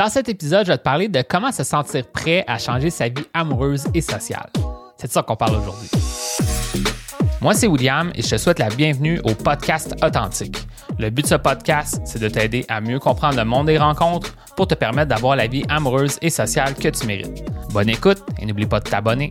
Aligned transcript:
Dans 0.00 0.08
cet 0.08 0.30
épisode, 0.30 0.64
je 0.64 0.72
vais 0.72 0.78
te 0.78 0.82
parler 0.82 1.08
de 1.08 1.20
comment 1.20 1.52
se 1.52 1.62
sentir 1.62 2.06
prêt 2.06 2.42
à 2.46 2.56
changer 2.56 2.88
sa 2.88 3.10
vie 3.10 3.26
amoureuse 3.34 3.84
et 3.92 4.00
sociale. 4.00 4.48
C'est 4.96 5.08
de 5.08 5.12
ça 5.12 5.22
qu'on 5.22 5.36
parle 5.36 5.56
aujourd'hui. 5.56 5.90
Moi, 7.42 7.52
c'est 7.52 7.66
William 7.66 8.10
et 8.14 8.22
je 8.22 8.30
te 8.30 8.38
souhaite 8.38 8.60
la 8.60 8.70
bienvenue 8.70 9.20
au 9.24 9.34
podcast 9.34 9.94
Authentique. 10.02 10.56
Le 10.98 11.10
but 11.10 11.24
de 11.24 11.28
ce 11.28 11.34
podcast, 11.34 12.00
c'est 12.06 12.18
de 12.18 12.30
t'aider 12.30 12.64
à 12.68 12.80
mieux 12.80 12.98
comprendre 12.98 13.36
le 13.36 13.44
monde 13.44 13.66
des 13.66 13.76
rencontres 13.76 14.34
pour 14.56 14.66
te 14.66 14.74
permettre 14.74 15.10
d'avoir 15.10 15.36
la 15.36 15.48
vie 15.48 15.64
amoureuse 15.68 16.18
et 16.22 16.30
sociale 16.30 16.76
que 16.76 16.88
tu 16.88 17.06
mérites. 17.06 17.44
Bonne 17.74 17.90
écoute 17.90 18.24
et 18.40 18.46
n'oublie 18.46 18.64
pas 18.64 18.80
de 18.80 18.88
t'abonner. 18.88 19.28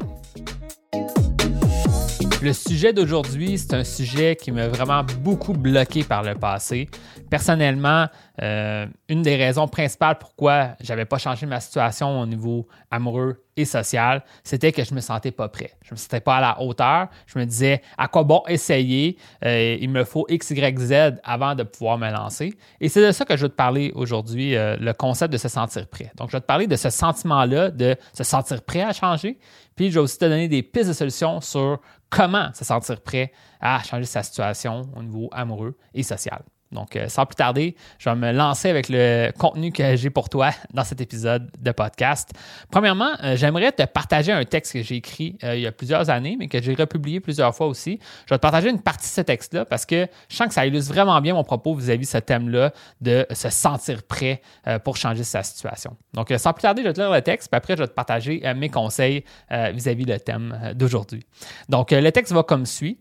Le 2.41 2.53
sujet 2.53 2.93
d'aujourd'hui, 2.93 3.57
c'est 3.57 3.73
un 3.73 3.83
sujet 3.83 4.37
qui 4.37 4.53
m'a 4.53 4.69
vraiment 4.69 5.03
beaucoup 5.03 5.51
bloqué 5.51 6.05
par 6.05 6.23
le 6.23 6.35
passé. 6.35 6.87
Personnellement, 7.29 8.07
euh, 8.41 8.85
une 9.07 9.21
des 9.21 9.35
raisons 9.35 9.67
principales 9.67 10.17
pourquoi 10.17 10.75
j'avais 10.79 11.05
pas 11.05 11.17
changé 11.17 11.45
ma 11.45 11.59
situation 11.59 12.21
au 12.21 12.25
niveau 12.25 12.67
amoureux 12.89 13.43
et 13.57 13.65
social, 13.65 14.23
c'était 14.43 14.71
que 14.71 14.83
je 14.83 14.93
me 14.93 15.01
sentais 15.01 15.31
pas 15.31 15.49
prêt. 15.49 15.73
Je 15.83 15.93
me 15.93 15.97
sentais 15.97 16.21
pas 16.21 16.37
à 16.37 16.41
la 16.41 16.61
hauteur. 16.61 17.07
Je 17.27 17.37
me 17.37 17.45
disais 17.45 17.81
à 17.97 18.07
quoi 18.07 18.23
bon 18.23 18.41
essayer? 18.47 19.17
Euh, 19.43 19.77
il 19.79 19.89
me 19.89 20.03
faut 20.03 20.25
X, 20.29 20.51
Y, 20.51 20.79
Z 20.79 21.19
avant 21.23 21.55
de 21.55 21.63
pouvoir 21.63 21.97
me 21.97 22.09
lancer. 22.09 22.53
Et 22.79 22.87
c'est 22.87 23.05
de 23.05 23.11
ça 23.11 23.25
que 23.25 23.35
je 23.35 23.43
veux 23.43 23.49
te 23.49 23.55
parler 23.55 23.91
aujourd'hui, 23.95 24.55
euh, 24.55 24.77
le 24.79 24.93
concept 24.93 25.33
de 25.33 25.37
se 25.37 25.49
sentir 25.49 25.87
prêt. 25.87 26.11
Donc, 26.15 26.29
je 26.29 26.37
vais 26.37 26.41
te 26.41 26.45
parler 26.45 26.67
de 26.67 26.75
ce 26.75 26.89
sentiment-là 26.89 27.71
de 27.71 27.95
se 28.13 28.23
sentir 28.23 28.61
prêt 28.61 28.81
à 28.81 28.93
changer. 28.93 29.37
Puis, 29.75 29.89
je 29.89 29.95
vais 29.95 30.03
aussi 30.03 30.17
te 30.17 30.25
donner 30.25 30.47
des 30.47 30.63
pistes 30.63 30.89
de 30.89 30.93
solutions 30.93 31.41
sur 31.41 31.79
comment 32.09 32.49
se 32.53 32.63
sentir 32.63 33.01
prêt 33.01 33.31
à 33.59 33.83
changer 33.83 34.05
sa 34.05 34.23
situation 34.23 34.83
au 34.95 35.03
niveau 35.03 35.29
amoureux 35.31 35.75
et 35.93 36.03
social. 36.03 36.41
Donc, 36.71 36.95
euh, 36.95 37.07
sans 37.07 37.25
plus 37.25 37.35
tarder, 37.35 37.75
je 37.97 38.09
vais 38.09 38.15
me 38.15 38.31
lancer 38.31 38.69
avec 38.69 38.89
le 38.89 39.31
contenu 39.37 39.71
que 39.71 39.95
j'ai 39.95 40.09
pour 40.09 40.29
toi 40.29 40.51
dans 40.73 40.83
cet 40.83 41.01
épisode 41.01 41.49
de 41.59 41.71
podcast. 41.71 42.29
Premièrement, 42.69 43.11
euh, 43.23 43.35
j'aimerais 43.35 43.71
te 43.71 43.83
partager 43.83 44.31
un 44.31 44.45
texte 44.45 44.73
que 44.73 44.83
j'ai 44.83 44.95
écrit 44.95 45.37
euh, 45.43 45.55
il 45.55 45.61
y 45.61 45.67
a 45.67 45.71
plusieurs 45.71 46.09
années, 46.11 46.35
mais 46.37 46.47
que 46.47 46.61
j'ai 46.61 46.75
republié 46.75 47.19
plusieurs 47.19 47.55
fois 47.55 47.67
aussi. 47.67 47.99
Je 48.27 48.33
vais 48.33 48.37
te 48.37 48.41
partager 48.41 48.69
une 48.69 48.81
partie 48.81 49.07
de 49.07 49.13
ce 49.13 49.21
texte-là 49.21 49.65
parce 49.65 49.85
que 49.85 50.07
je 50.29 50.35
sens 50.35 50.47
que 50.47 50.53
ça 50.53 50.65
illustre 50.65 50.93
vraiment 50.93 51.19
bien 51.21 51.33
mon 51.33 51.43
propos 51.43 51.73
vis-à-vis 51.73 52.05
de 52.05 52.11
ce 52.11 52.17
thème-là 52.19 52.71
de 53.01 53.25
se 53.31 53.49
sentir 53.49 54.03
prêt 54.03 54.41
pour 54.83 54.97
changer 54.97 55.23
sa 55.23 55.41
situation. 55.43 55.95
Donc, 56.13 56.31
sans 56.37 56.53
plus 56.53 56.61
tarder, 56.61 56.83
je 56.83 56.87
vais 56.87 56.93
te 56.93 57.01
lire 57.01 57.11
le 57.11 57.21
texte, 57.21 57.49
puis 57.49 57.57
après, 57.57 57.75
je 57.75 57.81
vais 57.81 57.87
te 57.87 57.93
partager 57.93 58.41
mes 58.55 58.69
conseils 58.69 59.23
vis-à-vis 59.49 60.05
le 60.05 60.19
thème 60.19 60.73
d'aujourd'hui. 60.75 61.25
Donc, 61.67 61.91
le 61.91 62.11
texte 62.11 62.33
va 62.33 62.43
comme 62.43 62.65
suit. 62.65 62.99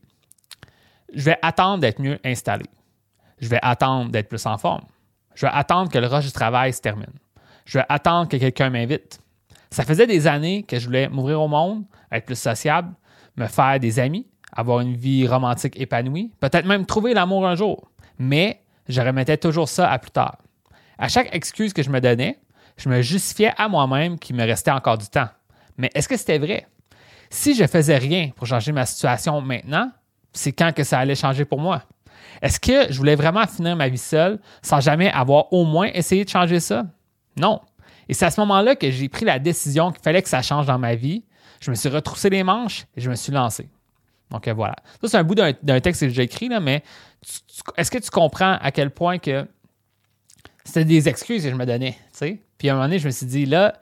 Je 1.15 1.25
vais 1.25 1.39
attendre 1.43 1.79
d'être 1.79 2.01
mieux 2.01 2.19
installé. 2.25 2.65
Je 3.41 3.49
vais 3.49 3.59
attendre 3.63 4.11
d'être 4.11 4.29
plus 4.29 4.45
en 4.47 4.59
forme. 4.59 4.85
Je 5.35 5.47
vais 5.47 5.53
attendre 5.53 5.91
que 5.91 5.99
le 5.99 6.07
rush 6.07 6.27
du 6.27 6.33
travail 6.33 6.73
se 6.73 6.81
termine. 6.81 7.13
Je 7.65 7.79
vais 7.79 7.85
attendre 7.89 8.29
que 8.29 8.37
quelqu'un 8.37 8.71
m'invite. 8.71 9.21
Ça 9.71 9.85
faisait 9.85 10.07
des 10.07 10.27
années 10.27 10.63
que 10.63 10.79
je 10.79 10.87
voulais 10.87 11.09
m'ouvrir 11.09 11.41
au 11.41 11.49
monde, 11.49 11.85
être 12.11 12.27
plus 12.27 12.39
sociable, 12.39 12.95
me 13.37 13.47
faire 13.47 13.79
des 13.79 13.99
amis, 13.99 14.27
avoir 14.53 14.81
une 14.81 14.97
vie 14.97 15.27
romantique 15.27 15.79
épanouie, 15.79 16.33
peut-être 16.41 16.67
même 16.67 16.87
trouver 16.87 17.15
l'amour 17.15 17.47
un 17.47 17.55
jour. 17.55 17.91
Mais 18.19 18.63
je 18.89 19.01
remettais 19.01 19.37
toujours 19.37 19.69
ça 19.69 19.91
à 19.91 19.99
plus 19.99 20.11
tard. 20.11 20.39
À 20.99 21.09
chaque 21.09 21.35
excuse 21.35 21.73
que 21.73 21.83
je 21.83 21.91
me 21.91 22.01
donnais, 22.01 22.41
je 22.77 22.89
me 22.89 23.03
justifiais 23.03 23.53
à 23.57 23.69
moi-même 23.69 24.19
qu'il 24.19 24.37
me 24.37 24.45
restait 24.45 24.71
encore 24.71 24.99
du 24.99 25.07
temps. 25.07 25.29
Mais 25.77 25.91
est-ce 25.95 26.09
que 26.09 26.17
c'était 26.17 26.39
vrai? 26.39 26.67
Si 27.31 27.55
je 27.55 27.67
faisais 27.67 27.99
rien 27.99 28.31
pour 28.35 28.47
changer 28.47 28.73
ma 28.73 28.87
situation 28.87 29.41
maintenant, 29.41 29.91
c'est 30.33 30.53
quand 30.53 30.75
que 30.75 30.83
ça 30.83 30.99
allait 30.99 31.15
changer 31.15 31.45
pour 31.45 31.61
moi? 31.61 31.83
Est-ce 32.43 32.61
que 32.61 32.93
je 32.93 32.99
voulais 32.99 33.17
vraiment 33.17 33.47
finir 33.47 33.77
ma 33.77 33.89
vie 33.89 33.99
seule 33.99 34.39
sans 34.63 34.81
jamais 34.81 35.11
avoir 35.11 35.53
au 35.53 35.65
moins 35.65 35.89
essayé 35.93 36.25
de 36.25 36.31
changer 36.31 36.61
ça? 36.61 36.87
Non. 37.37 37.61
Et 38.09 38.15
c'est 38.15 38.27
à 38.27 38.31
ce 38.31 38.41
moment-là 38.41 38.77
que 38.77 38.91
j'ai 38.91 39.09
pris 39.09 39.25
la 39.25 39.39
décision 39.39 39.93
qu'il 39.93 40.03
fallait 40.03 40.23
que 40.23 40.29
ça 40.29 40.43
change 40.43 40.67
dans 40.67 40.79
ma 40.79 40.95
vie. 40.95 41.25
Je 41.61 41.71
me 41.71 41.75
suis 41.75 41.89
retroussé 41.89 42.31
les 42.31 42.43
manches 42.43 42.87
et 42.97 43.01
je 43.01 43.11
me 43.11 43.15
suis 43.15 43.33
lancé. 43.33 43.69
Donc 44.31 44.47
euh, 44.47 44.55
voilà. 44.55 44.77
Ça, 45.01 45.09
c'est 45.09 45.17
un 45.17 45.25
bout 45.25 45.35
d'un 45.35 45.81
texte 45.81 46.03
que 46.03 46.09
j'ai 46.09 46.23
écrit, 46.23 46.49
là, 46.49 46.61
mais 46.61 46.83
est-ce 47.77 47.91
que 47.91 47.99
tu 47.99 48.11
comprends 48.11 48.59
à 48.61 48.71
quel 48.71 48.91
point 48.91 49.19
que 49.19 49.47
c'était 50.65 50.85
des 50.85 51.09
excuses 51.09 51.43
que 51.43 51.51
je 51.51 51.55
me 51.55 51.67
donnais? 51.67 51.97
Puis 52.59 52.69
à 52.69 52.73
un 52.73 52.75
moment 52.77 52.87
donné, 52.87 52.99
je 52.99 53.07
me 53.07 53.11
suis 53.11 53.27
dit, 53.27 53.47
là, 53.47 53.75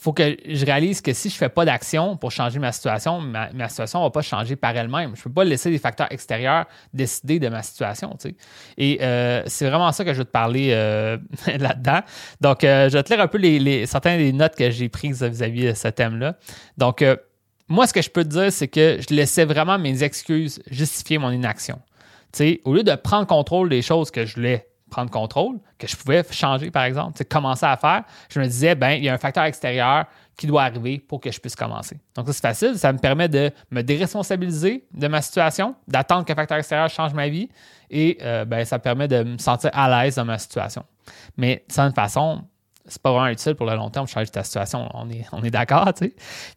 faut 0.00 0.14
que 0.14 0.34
je 0.48 0.64
réalise 0.64 1.02
que 1.02 1.12
si 1.12 1.28
je 1.28 1.34
ne 1.34 1.38
fais 1.38 1.50
pas 1.50 1.66
d'action 1.66 2.16
pour 2.16 2.30
changer 2.30 2.58
ma 2.58 2.72
situation, 2.72 3.20
ma, 3.20 3.68
situation 3.68 3.98
ne 3.98 4.04
va 4.04 4.10
pas 4.10 4.22
changer 4.22 4.56
par 4.56 4.74
elle-même. 4.74 5.12
Je 5.14 5.20
ne 5.20 5.24
peux 5.24 5.32
pas 5.32 5.44
laisser 5.44 5.70
des 5.70 5.78
facteurs 5.78 6.10
extérieurs 6.10 6.64
décider 6.94 7.38
de 7.38 7.48
ma 7.48 7.62
situation. 7.62 8.16
Et 8.78 8.98
euh, 9.02 9.42
c'est 9.46 9.68
vraiment 9.68 9.92
ça 9.92 10.06
que 10.06 10.14
je 10.14 10.18
veux 10.18 10.24
te 10.24 10.30
parler 10.30 10.70
euh, 10.72 11.18
là-dedans. 11.58 12.00
Donc, 12.40 12.64
euh, 12.64 12.88
je 12.88 12.96
vais 12.96 13.02
te 13.02 13.12
lire 13.12 13.22
un 13.22 13.28
peu 13.28 13.36
les, 13.36 13.84
certaines 13.84 14.18
des 14.18 14.32
notes 14.32 14.56
que 14.56 14.70
j'ai 14.70 14.88
prises 14.88 15.22
vis-à-vis 15.22 15.66
de 15.66 15.74
ce 15.74 15.88
thème-là. 15.88 16.38
Donc, 16.78 17.04
moi, 17.68 17.86
ce 17.86 17.92
que 17.92 18.00
je 18.00 18.08
peux 18.08 18.24
te 18.24 18.30
dire, 18.30 18.50
c'est 18.50 18.68
que 18.68 19.00
je 19.06 19.14
laissais 19.14 19.44
vraiment 19.44 19.78
mes 19.78 20.02
excuses 20.02 20.62
justifier 20.70 21.18
mon 21.18 21.30
inaction. 21.30 21.78
au 22.64 22.74
lieu 22.74 22.82
de 22.84 22.94
prendre 22.94 23.26
contrôle 23.26 23.68
des 23.68 23.82
choses 23.82 24.10
que 24.10 24.24
je 24.24 24.36
voulais 24.36 24.69
prendre 24.90 25.10
contrôle, 25.10 25.58
que 25.78 25.86
je 25.86 25.96
pouvais 25.96 26.24
changer, 26.30 26.70
par 26.70 26.84
exemple, 26.84 27.24
commencer 27.24 27.66
à 27.66 27.76
faire, 27.76 28.04
je 28.28 28.40
me 28.40 28.44
disais, 28.44 28.74
ben 28.74 28.90
il 28.90 29.04
y 29.04 29.08
a 29.08 29.14
un 29.14 29.18
facteur 29.18 29.44
extérieur 29.44 30.06
qui 30.36 30.46
doit 30.46 30.62
arriver 30.62 30.98
pour 30.98 31.20
que 31.20 31.30
je 31.30 31.38
puisse 31.38 31.54
commencer. 31.54 31.98
Donc, 32.14 32.26
ça, 32.26 32.32
c'est 32.32 32.40
facile. 32.40 32.78
Ça 32.78 32.92
me 32.92 32.98
permet 32.98 33.28
de 33.28 33.50
me 33.70 33.82
déresponsabiliser 33.82 34.86
de 34.92 35.06
ma 35.06 35.20
situation, 35.20 35.74
d'attendre 35.86 36.24
qu'un 36.24 36.34
facteur 36.34 36.56
extérieur 36.56 36.88
change 36.88 37.12
ma 37.12 37.28
vie 37.28 37.50
et 37.90 38.16
euh, 38.22 38.46
ben, 38.46 38.64
ça 38.64 38.78
permet 38.78 39.06
de 39.06 39.22
me 39.22 39.38
sentir 39.38 39.70
à 39.74 39.88
l'aise 39.88 40.14
dans 40.14 40.24
ma 40.24 40.38
situation. 40.38 40.84
Mais 41.36 41.64
de 41.68 41.74
toute 41.74 41.94
façon, 41.94 42.42
c'est 42.86 43.02
pas 43.02 43.12
vraiment 43.12 43.28
utile 43.28 43.54
pour 43.54 43.66
le 43.66 43.74
long 43.74 43.90
terme 43.90 44.06
de 44.06 44.10
changer 44.10 44.30
ta 44.30 44.42
situation. 44.42 44.88
On 44.94 45.10
est, 45.10 45.26
on 45.32 45.42
est 45.42 45.50
d'accord, 45.50 45.92
tu 45.92 46.06
sais. 46.06 46.14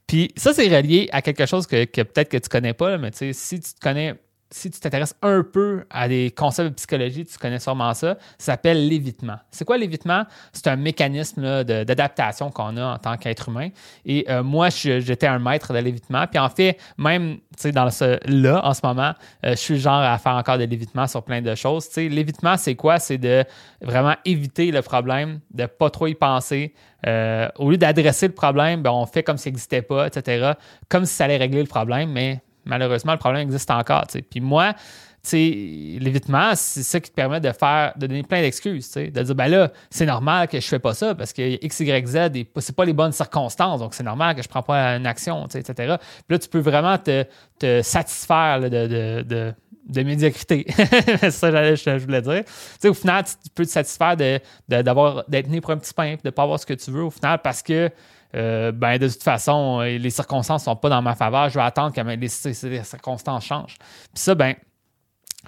Puis 0.07 0.31
ça, 0.37 0.53
c'est 0.53 0.73
relié 0.73 1.09
à 1.11 1.21
quelque 1.21 1.45
chose 1.45 1.67
que, 1.67 1.83
peut-être 1.83 2.29
que 2.29 2.37
tu 2.37 2.49
connais 2.49 2.73
pas, 2.73 2.97
mais 2.97 3.11
tu 3.11 3.17
sais, 3.17 3.33
si 3.33 3.59
tu 3.59 3.73
te 3.73 3.79
connais 3.79 4.15
si 4.53 4.69
tu 4.69 4.79
t'intéresses 4.79 5.15
un 5.23 5.43
peu 5.43 5.83
à 5.89 6.07
des 6.07 6.31
concepts 6.31 6.69
de 6.69 6.75
psychologie, 6.75 7.25
tu 7.25 7.37
connais 7.39 7.57
sûrement 7.57 7.93
ça, 7.95 8.17
ça 8.37 8.53
s'appelle 8.53 8.87
l'évitement. 8.87 9.37
C'est 9.49 9.65
quoi 9.65 9.79
l'évitement? 9.79 10.25
C'est 10.51 10.67
un 10.67 10.75
mécanisme 10.75 11.63
d'adaptation 11.63 12.51
qu'on 12.51 12.77
a 12.77 12.85
en 12.93 12.97
tant 12.99 13.17
qu'être 13.17 13.49
humain. 13.49 13.69
Et 14.05 14.25
euh, 14.29 14.43
moi, 14.43 14.69
j'étais 14.69 15.25
un 15.25 15.39
maître 15.39 15.73
de 15.73 15.79
l'évitement. 15.79 16.27
Puis 16.27 16.37
en 16.37 16.49
fait, 16.49 16.77
même 16.99 17.37
dans 17.73 17.89
ce 17.89 18.19
là, 18.29 18.63
en 18.63 18.75
ce 18.75 18.81
moment, 18.83 19.13
euh, 19.43 19.51
je 19.51 19.55
suis 19.55 19.79
genre 19.79 20.01
à 20.01 20.17
faire 20.19 20.35
encore 20.35 20.59
de 20.59 20.65
l'évitement 20.65 21.07
sur 21.07 21.23
plein 21.23 21.41
de 21.41 21.55
choses. 21.55 21.89
L'évitement, 21.97 22.55
c'est 22.55 22.75
quoi? 22.75 22.99
C'est 22.99 23.17
de 23.17 23.43
vraiment 23.81 24.15
éviter 24.23 24.71
le 24.71 24.83
problème, 24.83 25.39
de 25.51 25.63
ne 25.63 25.67
pas 25.67 25.89
trop 25.89 26.05
y 26.05 26.13
penser. 26.13 26.75
Euh, 27.07 27.49
au 27.57 27.71
lieu 27.71 27.77
d'adresser 27.77 28.27
le 28.27 28.33
problème, 28.33 28.83
ben, 28.83 28.91
on 28.91 29.07
fait 29.07 29.23
comme 29.23 29.37
s'il 29.37 29.51
n'existait 29.51 29.81
pas, 29.81 30.07
etc. 30.07 30.53
Comme 30.89 31.05
si 31.05 31.15
ça 31.15 31.25
allait 31.25 31.37
régler 31.37 31.61
le 31.61 31.67
problème, 31.67 32.11
mais 32.11 32.41
malheureusement, 32.65 33.13
le 33.13 33.17
problème 33.17 33.43
existe 33.43 33.69
encore. 33.71 34.05
Puis 34.29 34.41
moi, 34.41 34.73
l'évitement, 35.31 36.51
c'est 36.55 36.83
ça 36.83 36.99
qui 36.99 37.09
te 37.09 37.15
permet 37.15 37.39
de 37.39 37.51
faire, 37.51 37.93
de 37.95 38.07
donner 38.07 38.23
plein 38.23 38.41
d'excuses, 38.41 38.91
de 38.91 39.09
dire, 39.09 39.35
ben 39.35 39.47
là, 39.47 39.71
c'est 39.89 40.05
normal 40.05 40.47
que 40.47 40.59
je 40.59 40.67
fais 40.67 40.79
pas 40.79 40.93
ça 40.93 41.15
parce 41.15 41.31
que 41.31 41.63
X, 41.63 41.79
Y, 41.79 42.07
Z, 42.07 42.17
c'est 42.57 42.75
pas 42.75 42.85
les 42.85 42.93
bonnes 42.93 43.13
circonstances, 43.13 43.79
donc 43.79 43.93
c'est 43.93 44.03
normal 44.03 44.35
que 44.35 44.41
je 44.41 44.49
prends 44.49 44.63
pas 44.63 44.95
une 44.95 45.07
action, 45.07 45.45
etc. 45.47 45.73
Puis 45.73 46.23
là, 46.29 46.39
tu 46.39 46.49
peux 46.49 46.59
vraiment 46.59 46.97
te, 46.97 47.25
satisfaire 47.81 48.59
de, 48.59 49.53
de, 49.87 50.03
médiocrité. 50.03 50.65
c'est 51.21 51.31
ça 51.31 51.51
que 51.51 51.75
je 51.75 52.05
voulais 52.05 52.21
dire. 52.21 52.43
au 52.83 52.93
final, 52.93 53.23
tu 53.23 53.49
peux 53.55 53.65
te 53.65 53.71
satisfaire 53.71 54.17
d'être 54.17 55.49
né 55.49 55.61
pour 55.61 55.71
un 55.71 55.77
petit 55.77 55.93
pain, 55.93 56.15
de 56.15 56.19
ne 56.25 56.29
pas 56.31 56.43
avoir 56.43 56.59
ce 56.59 56.65
que 56.65 56.73
tu 56.73 56.91
veux 56.91 57.03
au 57.03 57.11
final 57.11 57.39
parce 57.41 57.63
que 57.63 57.89
euh, 58.35 58.71
ben, 58.71 58.97
de 58.97 59.07
toute 59.07 59.23
façon, 59.23 59.81
euh, 59.81 59.97
les 59.97 60.09
circonstances 60.09 60.63
ne 60.63 60.65
sont 60.65 60.75
pas 60.75 60.89
dans 60.89 61.01
ma 61.01 61.15
faveur. 61.15 61.49
Je 61.49 61.55
vais 61.55 61.65
attendre 61.65 61.93
que 61.93 62.01
les, 62.01 62.83
circonstances 62.83 63.45
changent. 63.45 63.77
Puis 63.77 64.23
ça, 64.23 64.35
ben, 64.35 64.55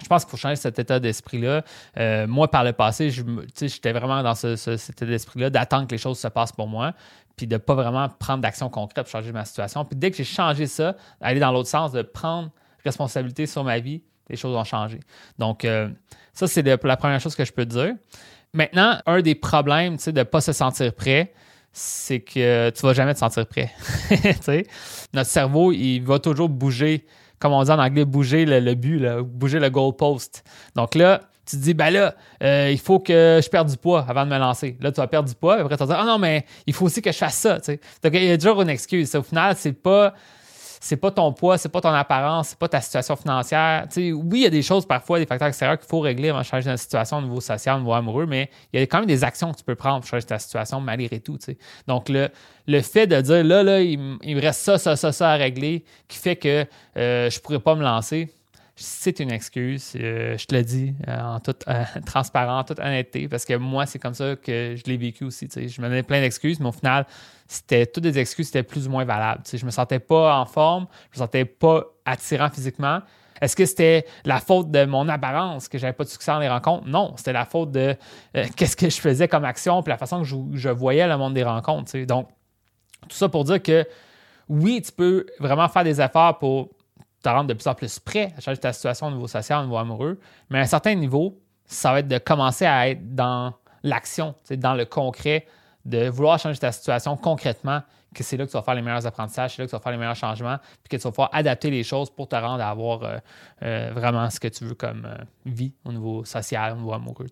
je 0.01 0.07
pense 0.07 0.23
qu'il 0.23 0.31
faut 0.31 0.38
changer 0.38 0.57
cet 0.57 0.78
état 0.78 1.00
d'esprit-là. 1.00 1.63
Euh, 1.97 2.28
moi, 2.28 2.50
par 2.50 2.63
le 2.63 2.74
passé, 2.74 3.09
j'étais 3.09 3.91
vraiment 3.91 4.22
dans 4.22 4.35
ce, 4.35 4.56
cet 4.56 4.90
état 4.90 5.06
d'esprit-là, 5.06 5.50
d'attendre 5.50 5.88
que 5.88 5.94
les 5.94 5.97
choses 5.97 6.19
se 6.19 6.28
passent 6.28 6.51
pour 6.51 6.68
moi, 6.68 6.94
puis 7.38 7.48
de 7.48 7.56
ne 7.56 7.57
pas 7.57 7.75
vraiment 7.75 8.07
prendre 8.10 8.42
d'action 8.42 8.69
concrète 8.69 9.06
pour 9.06 9.12
changer 9.12 9.31
ma 9.31 9.45
situation. 9.45 9.83
Puis 9.86 9.95
dès 9.95 10.12
que 10.12 10.18
j'ai 10.18 10.24
changé 10.24 10.68
ça, 10.68 10.95
aller 11.21 11.39
dans 11.39 11.51
l'autre 11.51 11.69
sens, 11.69 11.92
de 11.92 12.01
prendre 12.01 12.51
responsabilité 12.83 13.48
sur 13.48 13.63
ma 13.63 13.80
vie, 13.80 14.04
les 14.30 14.36
choses 14.36 14.56
ont 14.56 14.63
changé. 14.63 15.00
Donc, 15.38 15.68
ça, 16.33 16.48
c'est 16.48 16.63
la 16.63 16.98
première 16.98 17.19
chose 17.19 17.36
que 17.36 17.45
je 17.45 17.54
peux 17.54 17.65
te 17.65 17.71
dire. 17.71 17.95
Maintenant, 18.54 18.98
un 19.06 19.21
des 19.21 19.36
problèmes 19.36 19.98
de 19.98 20.12
ne 20.12 20.24
pas 20.24 20.42
se 20.42 20.54
sentir 20.54 20.94
prêt, 20.94 21.33
c'est 21.77 22.22
que 22.22 22.69
tu 22.69 22.81
vas 22.83 22.94
jamais 22.94 23.13
te 23.13 23.19
sentir 23.19 23.45
prêt. 23.45 23.69
Notre 25.13 25.30
cerveau, 25.30 25.74
il 25.74 26.00
va 26.00 26.19
toujours 26.19 26.48
bouger, 26.48 27.06
comme 27.38 27.51
on 27.51 27.62
dit 27.63 27.69
en 27.69 27.80
anglais, 27.80 28.06
bouger 28.06 28.45
le, 28.45 28.74
but, 28.75 29.06
bouger 29.25 29.60
le 29.60 29.69
goalpost. 29.69 30.45
Donc 30.77 30.95
là, 30.95 31.19
tu 31.45 31.57
te 31.57 31.62
dis, 31.62 31.74
ben 31.74 31.89
là, 31.89 32.16
euh, 32.42 32.69
il 32.72 32.80
faut 32.80 33.00
que 33.00 33.42
je 33.44 33.50
perde 33.50 33.69
du 33.69 33.75
poids 33.75 34.06
avant 34.07 34.25
de 34.25 34.30
me 34.30 34.38
lancer. 34.38 34.77
Là, 34.80 34.89
tu 34.94 35.01
vas 35.01 35.07
perdre 35.07 35.27
du 35.27 35.36
poids, 35.36 35.60
après, 35.60 35.75
tu 35.75 35.83
vas 35.83 35.88
dire, 35.88 36.00
ah 36.00 36.06
non, 36.06 36.18
mais 36.18 36.45
il 36.66 36.74
faut 36.74 36.86
aussi 36.86 37.01
que 37.01 37.12
je 37.12 37.18
fasse 37.18 37.36
ça. 37.36 37.57
Donc, 37.57 38.13
il 38.13 38.24
y 38.24 38.31
a 38.31 38.38
toujours 38.38 38.62
une 38.62 38.69
excuse. 38.69 39.13
Au 39.13 39.22
final, 39.22 39.54
c'est 39.57 39.74
pas 39.74 40.13
c'est 40.86 40.98
pas 40.98 41.10
ton 41.10 41.34
poids, 41.34 41.58
c'est 41.58 41.70
pas 41.70 41.82
ton 41.82 41.90
apparence, 41.90 42.50
c'est 42.50 42.60
pas 42.60 42.68
ta 42.68 42.80
situation 42.80 43.16
financière. 43.16 43.88
oui, 43.98 44.14
il 44.34 44.42
y 44.42 44.46
a 44.46 44.52
des 44.52 44.62
choses 44.62 44.86
parfois, 44.86 45.18
des 45.18 45.26
facteurs 45.26 45.48
extérieurs 45.48 45.80
qu'il 45.80 45.88
faut 45.88 46.00
régler 46.00 46.30
avant 46.30 46.42
de 46.42 46.46
changer 46.46 46.70
de 46.70 46.76
situation 46.76 47.18
au 47.18 47.22
niveau 47.22 47.42
social, 47.42 47.78
au 47.78 47.80
niveau 47.80 47.94
amoureux, 47.94 48.28
mais 48.28 48.52
il 48.72 48.80
y 48.80 48.84
a 48.84 48.86
quand 48.86 49.00
même 49.00 49.08
des 49.08 49.24
actions 49.24 49.52
que 49.52 49.58
tu 49.58 49.64
peux 49.64 49.74
prendre 49.74 50.02
pour 50.02 50.08
changer 50.08 50.28
ta 50.28 50.38
situation 50.38 50.80
malgré 50.80 51.20
tout. 51.20 51.40
Donc, 51.88 52.08
le, 52.08 52.30
le 52.68 52.82
fait 52.82 53.08
de 53.08 53.20
dire 53.20 53.44
là, 53.44 53.64
là, 53.64 53.82
il, 53.82 53.98
me 53.98 54.40
reste 54.40 54.62
ça, 54.62 54.78
ça, 54.78 54.96
ça, 54.96 55.12
ça 55.12 55.32
à 55.32 55.36
régler, 55.38 55.84
qui 56.08 56.20
fait 56.20 56.36
que 56.36 56.68
euh, 56.98 57.32
je 57.32 57.40
pourrais 57.40 57.58
pas 57.58 57.74
me 57.74 57.82
lancer, 57.82 58.32
c'est 58.75 59.19
une 59.19 59.31
excuse. 59.31 59.94
Euh, 59.95 60.38
je 60.38 60.45
te 60.45 60.56
le 60.56 60.63
dis 60.63 60.94
euh, 61.07 61.19
en 61.19 61.39
toute 61.39 61.63
transparence, 62.06 62.62
en 62.62 62.63
toute 62.66 62.80
honnêteté, 62.80 63.27
parce 63.27 63.45
que 63.45 63.56
moi, 63.56 63.86
c'est 63.86 64.00
comme 64.00 64.13
ça 64.13 64.36
que 64.36 64.75
je 64.75 64.83
l'ai 64.86 64.98
vécu 64.98 65.24
aussi. 65.24 65.48
Je 65.48 65.81
me 65.81 65.88
donnais 65.88 66.04
plein 66.04 66.19
d'excuses, 66.19 66.60
mais 66.60 66.68
au 66.68 66.74
final, 66.74 67.06
c'était 67.48 67.86
toutes 67.86 68.04
des 68.04 68.19
excuses 68.19 68.51
qui 68.51 68.57
étaient 68.57 68.68
plus 68.68 68.88
ou 68.88 68.92
moins 68.92 69.06
valables. 69.06 69.44
Je 69.50 69.57
je 69.57 69.66
me 69.66 69.72
sentais 69.72 70.00
pas 70.00 70.39
en 70.39 70.45
forme, 70.45 70.88
je 71.12 71.19
me 71.19 71.25
sentais 71.25 71.45
pas 71.45 71.86
attirant 72.06 72.50
physiquement. 72.50 73.00
Est-ce 73.42 73.56
que 73.56 73.66
c'était 73.66 74.06
la 74.24 74.39
faute 74.39 74.72
de 74.72 74.86
mon 74.86 75.10
apparence 75.10 75.68
que 75.68 75.77
j'avais 75.77 75.94
pas 75.94 76.04
de 76.04 76.10
succès 76.10 76.31
dans 76.31 76.39
les 76.39 76.50
rencontres? 76.50 76.88
Non, 76.88 77.13
c'était 77.18 77.33
la 77.33 77.45
faute 77.45 77.72
de 77.72 77.95
euh, 78.38 78.45
qu'est-ce 78.56 78.75
que 78.75 78.89
je 78.89 79.00
faisais 79.00 79.27
comme 79.27 79.45
action 79.45 79.81
puis 79.83 79.89
la 79.89 79.98
façon 79.98 80.22
que 80.22 80.25
je, 80.25 80.69
voyais 80.69 81.07
le 81.07 81.18
monde 81.18 81.33
des 81.33 81.44
rencontres. 81.44 81.98
Donc, 82.06 82.30
tout 83.07 83.16
ça 83.16 83.30
pour 83.30 83.44
dire 83.44 83.62
que 83.62 83.86
oui, 84.48 84.81
tu 84.81 84.92
peux 84.92 85.25
vraiment 85.39 85.68
faire 85.68 85.83
des 85.83 86.00
efforts 86.00 86.38
pour 86.39 86.69
te 87.25 87.30
rendre 87.30 87.48
de 87.48 87.54
plus 87.54 87.68
en 87.68 87.74
plus 87.74 88.00
prêt 88.00 88.33
à 88.38 88.42
changer 88.42 88.60
ta 88.60 88.72
situation 88.72 89.07
au 89.07 89.12
niveau 89.12 89.27
social, 89.27 89.60
au 89.60 89.63
niveau 89.63 89.77
amoureux, 89.77 90.19
mais 90.50 90.60
à 90.60 90.62
un 90.62 90.66
certain 90.66 90.94
niveau, 90.94 91.39
ça 91.66 91.92
va 91.92 92.00
être 92.00 92.07
de 92.07 92.19
commencer 92.19 92.66
à 92.66 92.89
être 92.89 93.16
dans 93.16 93.54
l'action, 93.83 94.36
dans 94.51 94.75
le 94.75 94.86
concret, 94.86 95.48
de 95.86 96.07
vouloir 96.07 96.38
changer 96.39 96.60
ta 96.60 96.72
situation 96.72 97.18
concrètement, 97.18 97.81
que 98.13 98.24
c'est 98.24 98.38
là 98.38 98.45
que 98.45 98.51
tu 98.51 98.57
vas 98.57 98.63
faire 98.63 98.75
les 98.75 98.81
meilleurs 98.81 99.06
apprentissages, 99.06 99.56
c'est 99.56 99.62
là 99.62 99.66
que 99.66 99.72
tu 99.72 99.75
vas 99.75 99.81
faire 99.81 99.92
les 99.92 99.98
meilleurs 99.98 100.16
changements, 100.16 100.57
puis 100.83 100.89
que 100.89 100.98
tu 100.98 101.04
vas 101.04 101.12
pouvoir 101.12 101.30
adapter 101.33 101.69
les 101.69 101.83
choses 101.83 102.10
pour 102.10 102.27
te 102.27 102.36
rendre 102.36 102.63
à 102.63 102.69
avoir 102.69 103.04
euh, 103.04 103.18
euh, 103.63 103.92
vraiment 103.94 104.30
ce 104.30 104.39
que 104.39 104.48
tu 104.48 104.66
veux 104.66 104.75
comme 104.75 105.06
euh, 105.06 105.24
vie 105.45 105.74
au 105.83 105.92
niveau 105.92 106.24
social, 106.25 106.74
au 106.74 106.77
niveau 106.77 106.94
amoureux. 106.94 107.27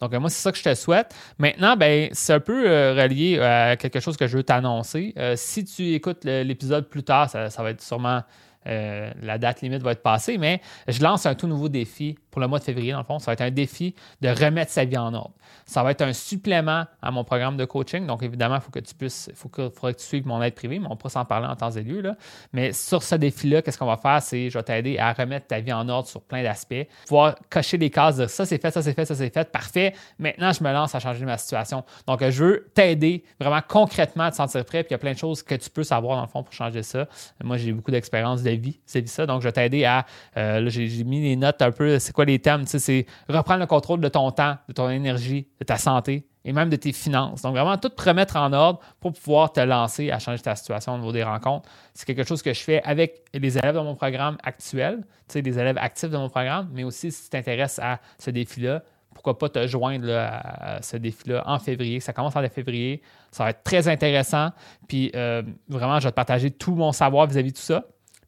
Donc, 0.00 0.12
moi, 0.14 0.30
c'est 0.30 0.42
ça 0.42 0.52
que 0.52 0.58
je 0.58 0.64
te 0.64 0.74
souhaite. 0.74 1.14
Maintenant, 1.38 1.76
ben, 1.76 2.08
c'est 2.12 2.32
un 2.32 2.40
peu 2.40 2.64
relié 2.64 3.38
à 3.38 3.76
quelque 3.76 4.00
chose 4.00 4.16
que 4.16 4.26
je 4.26 4.38
veux 4.38 4.42
t'annoncer. 4.42 5.14
si 5.36 5.64
tu 5.64 5.92
écoutes 5.92 6.24
l'épisode 6.24 6.88
plus 6.88 7.04
tard, 7.04 7.30
ça, 7.30 7.48
va 7.58 7.70
être 7.70 7.82
sûrement 7.82 8.22
la 8.66 9.38
date 9.38 9.60
limite 9.60 9.82
va 9.82 9.92
être 9.92 10.02
passée, 10.02 10.38
mais 10.38 10.60
je 10.88 11.02
lance 11.02 11.26
un 11.26 11.34
tout 11.34 11.46
nouveau 11.46 11.68
défi 11.68 12.16
pour 12.34 12.40
le 12.40 12.48
mois 12.48 12.58
de 12.58 12.64
février, 12.64 12.90
dans 12.90 12.98
le 12.98 13.04
fond. 13.04 13.20
Ça 13.20 13.26
va 13.26 13.34
être 13.34 13.42
un 13.42 13.52
défi 13.52 13.94
de 14.20 14.28
remettre 14.28 14.72
sa 14.72 14.84
vie 14.84 14.98
en 14.98 15.14
ordre. 15.14 15.30
Ça 15.66 15.84
va 15.84 15.92
être 15.92 16.02
un 16.02 16.12
supplément 16.12 16.84
à 17.00 17.10
mon 17.12 17.22
programme 17.22 17.56
de 17.56 17.64
coaching. 17.64 18.08
Donc, 18.08 18.24
évidemment, 18.24 18.56
il 18.56 18.60
faut 18.60 18.72
que 18.72 18.80
tu 18.80 18.92
puisses, 18.92 19.28
il 19.30 19.36
faut 19.36 19.48
que, 19.48 19.70
faudrait 19.70 19.94
que 19.94 20.00
tu 20.00 20.04
suives 20.04 20.26
mon 20.26 20.42
aide 20.42 20.56
privée, 20.56 20.80
mais 20.80 20.88
on 20.90 20.96
pourra 20.96 21.10
s'en 21.10 21.24
parler 21.24 21.46
en 21.46 21.54
temps 21.54 21.70
et 21.70 21.82
lieu. 21.82 22.00
Là. 22.00 22.16
Mais 22.52 22.72
sur 22.72 23.04
ce 23.04 23.14
défi-là, 23.14 23.62
qu'est-ce 23.62 23.78
qu'on 23.78 23.86
va 23.86 23.96
faire? 23.96 24.20
C'est 24.20 24.50
je 24.50 24.58
vais 24.58 24.64
t'aider 24.64 24.98
à 24.98 25.12
remettre 25.12 25.46
ta 25.46 25.60
vie 25.60 25.72
en 25.72 25.88
ordre 25.88 26.08
sur 26.08 26.22
plein 26.22 26.42
d'aspects, 26.42 26.88
pouvoir 27.06 27.36
cocher 27.48 27.78
les 27.78 27.88
cases, 27.88 28.16
dire 28.16 28.28
ça 28.28 28.44
c'est 28.44 28.60
fait, 28.60 28.72
ça 28.72 28.82
c'est 28.82 28.94
fait, 28.94 29.04
ça 29.04 29.14
c'est 29.14 29.32
fait, 29.32 29.52
parfait. 29.52 29.94
Maintenant, 30.18 30.50
je 30.50 30.64
me 30.64 30.72
lance 30.72 30.92
à 30.96 30.98
changer 30.98 31.24
ma 31.24 31.38
situation. 31.38 31.84
Donc, 32.08 32.28
je 32.28 32.44
veux 32.44 32.70
t'aider 32.74 33.22
vraiment 33.38 33.60
concrètement 33.66 34.24
à 34.24 34.32
te 34.32 34.36
sentir 34.36 34.64
prêt. 34.64 34.82
Puis 34.82 34.90
il 34.90 34.94
y 34.94 34.96
a 34.96 34.98
plein 34.98 35.12
de 35.12 35.18
choses 35.18 35.44
que 35.44 35.54
tu 35.54 35.70
peux 35.70 35.84
savoir 35.84 36.16
dans 36.16 36.22
le 36.22 36.28
fond 36.28 36.42
pour 36.42 36.52
changer 36.52 36.82
ça. 36.82 37.06
Moi, 37.44 37.58
j'ai 37.58 37.72
beaucoup 37.72 37.92
d'expérience 37.92 38.42
de 38.42 38.50
vie, 38.50 38.80
c'est 38.86 39.06
ça. 39.08 39.24
Donc, 39.24 39.40
je 39.40 39.46
vais 39.46 39.52
t'aider 39.52 39.84
à. 39.84 40.04
Euh, 40.36 40.60
là, 40.60 40.68
j'ai 40.68 41.04
mis 41.04 41.22
les 41.22 41.36
notes 41.36 41.62
un 41.62 41.70
peu. 41.70 42.00
C'est 42.00 42.12
quoi 42.12 42.23
les 42.24 42.38
thèmes? 42.38 42.64
C'est 42.66 43.06
reprendre 43.28 43.60
le 43.60 43.66
contrôle 43.66 44.00
de 44.00 44.08
ton 44.08 44.30
temps, 44.30 44.56
de 44.68 44.72
ton 44.72 44.90
énergie, 44.90 45.48
de 45.60 45.64
ta 45.64 45.76
santé 45.76 46.26
et 46.44 46.52
même 46.52 46.68
de 46.68 46.76
tes 46.76 46.92
finances. 46.92 47.42
Donc, 47.42 47.54
vraiment, 47.54 47.76
tout 47.78 47.90
remettre 47.96 48.36
en 48.36 48.52
ordre 48.52 48.80
pour 49.00 49.12
pouvoir 49.12 49.52
te 49.52 49.60
lancer 49.60 50.10
à 50.10 50.18
changer 50.18 50.42
ta 50.42 50.54
situation 50.54 50.94
au 50.94 50.98
niveau 50.98 51.12
des 51.12 51.22
rencontres. 51.22 51.68
C'est 51.94 52.04
quelque 52.04 52.24
chose 52.24 52.42
que 52.42 52.52
je 52.52 52.60
fais 52.60 52.82
avec 52.82 53.24
les 53.32 53.56
élèves 53.56 53.74
de 53.74 53.80
mon 53.80 53.94
programme 53.94 54.36
actuel, 54.42 55.04
les 55.34 55.58
élèves 55.58 55.78
actifs 55.78 56.10
de 56.10 56.18
mon 56.18 56.28
programme, 56.28 56.68
mais 56.72 56.84
aussi 56.84 57.10
si 57.10 57.24
tu 57.24 57.30
t'intéresses 57.30 57.78
à 57.78 57.98
ce 58.18 58.30
défi-là, 58.30 58.82
pourquoi 59.14 59.38
pas 59.38 59.48
te 59.48 59.66
joindre 59.66 60.10
à 60.10 60.82
ce 60.82 60.96
défi-là 60.96 61.44
en 61.46 61.58
février. 61.58 62.00
Ça 62.00 62.12
commence 62.12 62.36
en 62.36 62.46
février. 62.48 63.00
Ça 63.30 63.44
va 63.44 63.50
être 63.50 63.62
très 63.62 63.88
intéressant. 63.88 64.50
Puis 64.88 65.12
euh, 65.14 65.42
vraiment, 65.68 66.00
je 66.00 66.04
vais 66.04 66.10
te 66.10 66.16
partager 66.16 66.50
tout 66.50 66.74
mon 66.74 66.92
savoir 66.92 67.26
vis-à-vis 67.26 67.52
de 67.52 67.56
tout 67.56 67.62
ça 67.62 67.84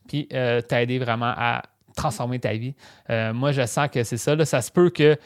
puis 0.07 0.29
euh, 0.33 0.61
t'aider 0.61 0.99
vraiment 0.99 1.33
à 1.37 1.63
transformer 1.97 2.39
ta 2.39 2.53
vie. 2.53 2.75
Euh, 3.11 3.33
moi, 3.33 3.51
je 3.51 3.67
sens 3.67 3.89
que 3.89 4.05
c'est 4.05 4.17
ça. 4.17 4.45
ça 4.45 4.63
se 4.63 4.71
peut 4.71 4.91
que 4.91 5.17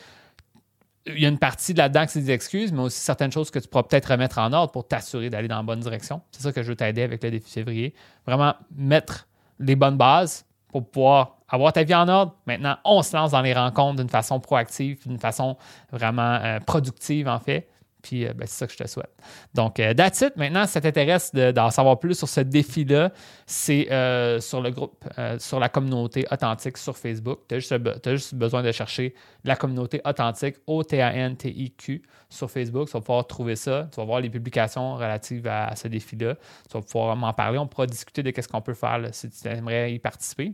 il 1.07 1.19
y 1.19 1.27
a 1.27 1.29
une 1.29 1.39
partie 1.39 1.73
de 1.73 1.79
là-dedans 1.79 2.05
que 2.05 2.13
c'est 2.13 2.21
des 2.21 2.31
excuses, 2.31 2.73
mais 2.73 2.81
aussi 2.81 3.01
certaines 3.01 3.33
choses 3.33 3.51
que 3.51 3.59
tu 3.59 3.69
pourras 3.69 3.85
peut-être 3.85 4.07
remettre 4.07 4.39
en 4.39 4.53
ordre 4.53 4.71
pour 4.71 4.87
t'assurer 4.87 5.31
d'aller 5.31 5.49
dans 5.49 5.57
la 5.57 5.63
bonne 5.63 5.81
direction. 5.81 6.21
C'est 6.31 6.43
ça 6.43 6.53
que 6.53 6.63
je 6.63 6.69
veux 6.69 6.77
t'aider 6.77 7.03
avec 7.03 7.23
le 7.23 7.31
défi 7.31 7.51
février. 7.51 7.95
Vraiment 8.27 8.55
mettre 8.75 9.27
les 9.59 9.77
bonnes 9.77 9.97
bases 9.97 10.45
pour 10.69 10.89
pouvoir 10.89 11.39
avoir 11.49 11.73
ta 11.73 11.83
vie 11.83 11.95
en 11.95 12.09
ordre. 12.09 12.37
Maintenant, 12.47 12.77
on 12.85 13.03
se 13.03 13.17
lance 13.17 13.33
dans 13.33 13.41
les 13.41 13.55
rencontres 13.55 13.97
d'une 13.97 14.09
façon 14.09 14.41
proactive, 14.41 15.07
d'une 15.07 15.19
façon 15.19 15.57
vraiment 15.91 16.39
euh, 16.43 16.61
productive, 16.61 17.29
en 17.29 17.39
fait. 17.39 17.69
Puis 18.03 18.27
euh, 18.27 18.33
ben, 18.33 18.47
c'est 18.47 18.59
ça 18.59 18.67
que 18.67 18.73
je 18.73 18.79
te 18.79 18.89
souhaite. 18.89 19.11
Donc, 19.55 19.81
euh, 19.81 19.95
that's 19.95 20.21
it. 20.21 20.37
Maintenant, 20.37 20.67
si 20.67 20.73
ça 20.73 20.81
t'intéresse 20.81 21.33
d'en 21.33 21.71
savoir 21.71 21.99
plus 21.99 22.15
sur 22.15 22.29
ce 22.29 22.41
défi-là, 22.41 23.13
c'est 23.47 23.91
euh, 23.91 24.41
sur 24.41 24.61
le 24.61 24.71
groupe, 24.71 25.05
sur 25.39 25.61
la 25.61 25.69
communauté 25.69 26.27
authentique 26.31 26.77
sur 26.77 26.97
Facebook. 26.97 27.41
Tu 27.49 27.55
as, 27.55 27.59
juste 28.07 28.35
besoin 28.35 28.63
de 28.63 28.73
chercher 28.73 29.15
la 29.45 29.57
communauté 29.57 30.01
authentique, 30.05 30.57
O-T-A-N-T-I-Q, 30.67 32.03
sur 32.29 32.51
Facebook. 32.51 32.89
Tu 32.89 32.93
vas 32.93 33.01
pouvoir 33.01 33.27
trouver 33.27 33.57
ça. 33.57 33.89
Tu 33.93 33.97
vas 33.97 34.05
voir 34.05 34.21
les 34.21 34.31
publications 34.31 34.95
relatives 34.95 35.47
à, 35.47 35.75
ce 35.77 35.89
défi-là. 35.89 36.37
Tu 36.71 36.79
vas 36.79 36.83
pouvoir 36.83 37.17
m'en 37.17 37.33
parler. 37.33 37.59
On 37.59 37.67
pourra 37.67 37.87
discuter 37.87 38.23
de 38.23 38.33
ce 38.41 38.49
qu'on 38.49 38.63
peut 38.63 38.75
faire 38.75 39.01
si 39.13 39.29
tu 39.31 39.49
aimerais 39.49 39.93
y 39.93 39.99
participer. 39.99 40.53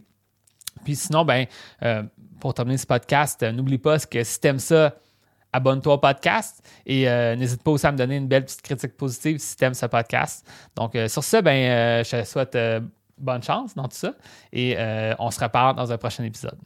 Puis 0.85 0.95
sinon, 0.95 1.25
ben, 1.25 1.47
pour 2.41 2.55
terminer 2.55 2.79
ce 2.79 2.87
podcast, 2.87 3.43
n'oublie 3.43 3.79
pas 3.79 3.99
que 3.99 4.23
si 4.23 4.41
tu 4.41 4.49
aimes 4.49 4.59
ça, 4.59 4.95
abonne-toi 5.57 5.95
au 5.95 5.99
podcast 5.99 6.63
et 6.85 7.09
euh, 7.09 7.35
n'hésite 7.35 7.63
pas 7.63 7.71
aussi 7.71 7.87
à 7.87 7.93
me 7.93 7.97
donner 7.97 8.17
une 8.17 8.29
belle 8.29 8.45
petite 8.45 8.63
critique 8.63 8.97
positive 8.97 9.39
si 9.39 9.57
tu 9.57 9.65
aimes 9.65 9.75
ce 9.75 9.87
podcast. 9.87 10.47
Donc, 10.77 10.95
euh, 10.95 11.09
sur 11.09 11.25
ce, 11.25 11.41
ben, 11.41 11.57
euh, 11.57 12.05
je 12.05 12.23
te 12.23 12.25
souhaite 12.25 12.59
bonne 13.19 13.43
chance 13.43 13.75
dans 13.75 13.89
tout 13.89 13.97
ça 13.97 14.13
et 14.53 14.77
on 15.19 15.31
se 15.31 15.41
reparle 15.41 15.77
dans 15.77 15.91
un 15.91 15.99
prochain 15.99 16.25
épisode. 16.25 16.59